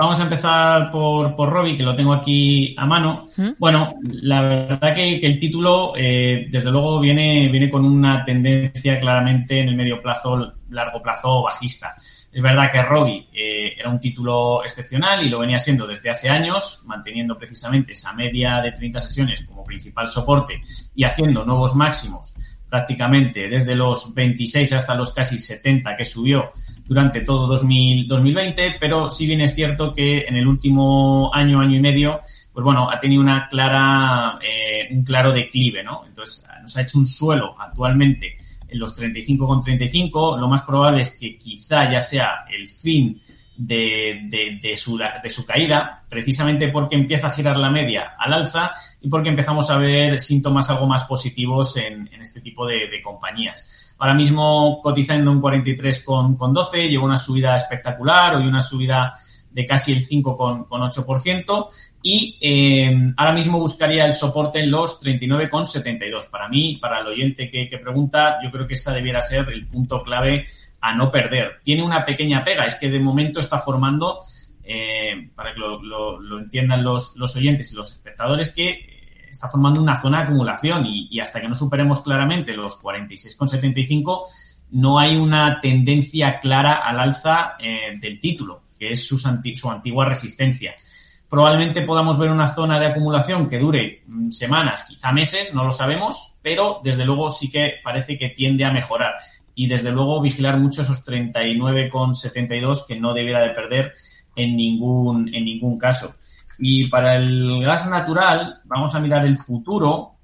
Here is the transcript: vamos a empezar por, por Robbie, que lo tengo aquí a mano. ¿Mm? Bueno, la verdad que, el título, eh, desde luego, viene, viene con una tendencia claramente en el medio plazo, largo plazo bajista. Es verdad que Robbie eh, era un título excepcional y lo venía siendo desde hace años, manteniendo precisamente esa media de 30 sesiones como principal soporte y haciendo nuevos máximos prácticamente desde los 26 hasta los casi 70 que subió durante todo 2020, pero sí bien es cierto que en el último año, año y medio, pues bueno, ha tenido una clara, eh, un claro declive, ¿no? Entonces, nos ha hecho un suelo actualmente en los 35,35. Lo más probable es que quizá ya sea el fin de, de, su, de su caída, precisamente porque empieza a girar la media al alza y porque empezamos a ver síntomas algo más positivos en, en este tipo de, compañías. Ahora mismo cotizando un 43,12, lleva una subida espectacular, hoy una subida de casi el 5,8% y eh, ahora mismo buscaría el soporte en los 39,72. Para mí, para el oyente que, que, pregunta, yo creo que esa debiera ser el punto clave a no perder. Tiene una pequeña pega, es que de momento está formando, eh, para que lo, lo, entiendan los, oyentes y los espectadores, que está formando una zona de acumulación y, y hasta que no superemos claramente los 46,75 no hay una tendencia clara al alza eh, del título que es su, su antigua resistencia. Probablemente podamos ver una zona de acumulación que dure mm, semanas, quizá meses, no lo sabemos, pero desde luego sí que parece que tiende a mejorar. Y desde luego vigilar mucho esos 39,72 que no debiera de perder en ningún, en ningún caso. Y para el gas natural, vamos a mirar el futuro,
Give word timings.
vamos 0.00 0.18
a 0.18 0.22
empezar 0.22 0.90
por, 0.90 1.36
por 1.36 1.50
Robbie, 1.50 1.76
que 1.76 1.82
lo 1.82 1.94
tengo 1.94 2.14
aquí 2.14 2.74
a 2.78 2.86
mano. 2.86 3.26
¿Mm? 3.36 3.50
Bueno, 3.58 3.94
la 4.02 4.40
verdad 4.40 4.94
que, 4.94 5.18
el 5.18 5.38
título, 5.38 5.92
eh, 5.94 6.46
desde 6.50 6.70
luego, 6.70 6.98
viene, 7.00 7.48
viene 7.48 7.68
con 7.68 7.84
una 7.84 8.24
tendencia 8.24 8.98
claramente 8.98 9.60
en 9.60 9.68
el 9.68 9.76
medio 9.76 10.00
plazo, 10.00 10.54
largo 10.70 11.02
plazo 11.02 11.42
bajista. 11.42 11.94
Es 12.32 12.42
verdad 12.42 12.70
que 12.70 12.80
Robbie 12.80 13.28
eh, 13.32 13.74
era 13.78 13.90
un 13.90 14.00
título 14.00 14.64
excepcional 14.64 15.22
y 15.22 15.28
lo 15.28 15.40
venía 15.40 15.58
siendo 15.58 15.86
desde 15.86 16.08
hace 16.08 16.30
años, 16.30 16.84
manteniendo 16.86 17.36
precisamente 17.36 17.92
esa 17.92 18.14
media 18.14 18.62
de 18.62 18.72
30 18.72 19.00
sesiones 19.00 19.44
como 19.44 19.64
principal 19.64 20.08
soporte 20.08 20.62
y 20.94 21.04
haciendo 21.04 21.44
nuevos 21.44 21.74
máximos 21.76 22.32
prácticamente 22.70 23.48
desde 23.48 23.74
los 23.74 24.14
26 24.14 24.72
hasta 24.74 24.94
los 24.94 25.12
casi 25.12 25.40
70 25.40 25.96
que 25.96 26.04
subió 26.04 26.50
durante 26.90 27.20
todo 27.20 27.46
2020, 27.46 28.78
pero 28.80 29.10
sí 29.10 29.24
bien 29.28 29.40
es 29.42 29.54
cierto 29.54 29.94
que 29.94 30.24
en 30.26 30.34
el 30.34 30.48
último 30.48 31.30
año, 31.32 31.60
año 31.60 31.76
y 31.76 31.80
medio, 31.80 32.18
pues 32.52 32.64
bueno, 32.64 32.90
ha 32.90 32.98
tenido 32.98 33.22
una 33.22 33.46
clara, 33.48 34.40
eh, 34.42 34.92
un 34.92 35.04
claro 35.04 35.30
declive, 35.30 35.84
¿no? 35.84 36.04
Entonces, 36.04 36.44
nos 36.60 36.76
ha 36.76 36.82
hecho 36.82 36.98
un 36.98 37.06
suelo 37.06 37.54
actualmente 37.60 38.36
en 38.66 38.76
los 38.80 38.98
35,35. 38.98 40.40
Lo 40.40 40.48
más 40.48 40.62
probable 40.62 41.02
es 41.02 41.16
que 41.16 41.38
quizá 41.38 41.88
ya 41.92 42.02
sea 42.02 42.44
el 42.52 42.66
fin 42.66 43.20
de, 43.60 44.58
de, 44.62 44.76
su, 44.76 44.96
de 44.96 45.30
su 45.30 45.44
caída, 45.44 46.02
precisamente 46.08 46.68
porque 46.68 46.94
empieza 46.94 47.26
a 47.26 47.30
girar 47.30 47.58
la 47.58 47.68
media 47.68 48.14
al 48.18 48.32
alza 48.32 48.72
y 49.02 49.08
porque 49.08 49.28
empezamos 49.28 49.70
a 49.70 49.76
ver 49.76 50.18
síntomas 50.18 50.70
algo 50.70 50.86
más 50.86 51.04
positivos 51.04 51.76
en, 51.76 52.08
en 52.10 52.22
este 52.22 52.40
tipo 52.40 52.66
de, 52.66 52.88
compañías. 53.04 53.94
Ahora 53.98 54.14
mismo 54.14 54.80
cotizando 54.82 55.30
un 55.30 55.42
43,12, 55.42 56.88
lleva 56.88 57.04
una 57.04 57.18
subida 57.18 57.54
espectacular, 57.54 58.36
hoy 58.36 58.46
una 58.46 58.62
subida 58.62 59.12
de 59.50 59.66
casi 59.66 59.92
el 59.92 60.06
5,8% 60.06 61.66
y 62.02 62.38
eh, 62.40 63.12
ahora 63.16 63.32
mismo 63.32 63.58
buscaría 63.58 64.06
el 64.06 64.12
soporte 64.12 64.60
en 64.60 64.70
los 64.70 65.02
39,72. 65.02 66.30
Para 66.30 66.48
mí, 66.48 66.78
para 66.80 67.00
el 67.00 67.08
oyente 67.08 67.48
que, 67.48 67.68
que, 67.68 67.78
pregunta, 67.78 68.38
yo 68.42 68.50
creo 68.50 68.66
que 68.66 68.74
esa 68.74 68.92
debiera 68.92 69.20
ser 69.20 69.50
el 69.50 69.66
punto 69.66 70.02
clave 70.02 70.46
a 70.80 70.94
no 70.94 71.10
perder. 71.10 71.60
Tiene 71.62 71.82
una 71.82 72.04
pequeña 72.04 72.44
pega, 72.44 72.66
es 72.66 72.76
que 72.76 72.90
de 72.90 73.00
momento 73.00 73.40
está 73.40 73.58
formando, 73.58 74.20
eh, 74.62 75.30
para 75.34 75.54
que 75.54 75.60
lo, 75.60 75.82
lo, 75.82 76.38
entiendan 76.38 76.82
los, 76.82 77.16
oyentes 77.36 77.72
y 77.72 77.76
los 77.76 77.92
espectadores, 77.92 78.50
que 78.50 79.28
está 79.30 79.48
formando 79.48 79.80
una 79.80 79.96
zona 79.96 80.18
de 80.18 80.24
acumulación 80.24 80.86
y, 80.86 81.08
y 81.10 81.20
hasta 81.20 81.40
que 81.40 81.48
no 81.48 81.54
superemos 81.54 82.00
claramente 82.00 82.54
los 82.54 82.82
46,75 82.82 84.22
no 84.72 84.98
hay 84.98 85.16
una 85.16 85.60
tendencia 85.60 86.38
clara 86.38 86.74
al 86.74 87.00
alza 87.00 87.56
eh, 87.58 87.96
del 88.00 88.20
título 88.20 88.62
que 88.80 88.92
es 88.92 89.06
su, 89.06 89.18
su 89.18 89.70
antigua 89.70 90.06
resistencia. 90.06 90.74
Probablemente 91.30 91.82
podamos 91.82 92.18
ver 92.18 92.28
una 92.30 92.48
zona 92.48 92.80
de 92.80 92.86
acumulación 92.86 93.48
que 93.48 93.60
dure 93.60 94.02
mm, 94.08 94.30
semanas, 94.30 94.82
quizá 94.82 95.12
meses, 95.12 95.54
no 95.54 95.64
lo 95.64 95.70
sabemos, 95.70 96.34
pero 96.42 96.80
desde 96.82 97.04
luego 97.04 97.30
sí 97.30 97.48
que 97.48 97.74
parece 97.84 98.18
que 98.18 98.30
tiende 98.30 98.64
a 98.64 98.72
mejorar. 98.72 99.14
Y 99.54 99.68
desde 99.68 99.92
luego 99.92 100.20
vigilar 100.20 100.58
mucho 100.58 100.82
esos 100.82 101.06
39,72 101.06 102.84
que 102.84 102.98
no 102.98 103.14
debiera 103.14 103.40
de 103.42 103.50
perder 103.50 103.92
en 104.34 104.56
ningún, 104.56 105.32
en 105.32 105.44
ningún 105.44 105.78
caso. 105.78 106.16
Y 106.58 106.88
para 106.88 107.14
el 107.16 107.62
gas 107.64 107.86
natural, 107.86 108.60
vamos 108.64 108.94
a 108.96 109.00
mirar 109.00 109.24
el 109.24 109.38
futuro, 109.38 110.16